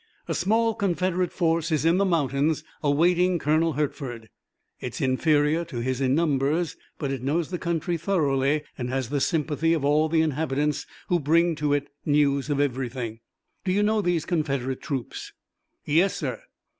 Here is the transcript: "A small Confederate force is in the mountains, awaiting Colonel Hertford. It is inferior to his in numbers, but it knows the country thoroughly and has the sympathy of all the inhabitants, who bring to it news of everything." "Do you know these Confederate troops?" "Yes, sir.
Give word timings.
"A 0.27 0.33
small 0.33 0.73
Confederate 0.73 1.31
force 1.31 1.71
is 1.71 1.85
in 1.85 1.97
the 1.97 2.05
mountains, 2.05 2.63
awaiting 2.81 3.37
Colonel 3.37 3.73
Hertford. 3.73 4.29
It 4.79 4.95
is 4.95 5.01
inferior 5.01 5.63
to 5.65 5.77
his 5.83 6.01
in 6.01 6.15
numbers, 6.15 6.75
but 6.97 7.11
it 7.11 7.21
knows 7.21 7.51
the 7.51 7.59
country 7.59 7.97
thoroughly 7.97 8.63
and 8.79 8.89
has 8.89 9.09
the 9.09 9.21
sympathy 9.21 9.73
of 9.73 9.85
all 9.85 10.09
the 10.09 10.23
inhabitants, 10.23 10.87
who 11.09 11.19
bring 11.19 11.53
to 11.57 11.73
it 11.73 11.87
news 12.03 12.49
of 12.49 12.59
everything." 12.59 13.19
"Do 13.63 13.71
you 13.71 13.83
know 13.83 14.01
these 14.01 14.25
Confederate 14.25 14.81
troops?" 14.81 15.33
"Yes, 15.85 16.17
sir. 16.17 16.41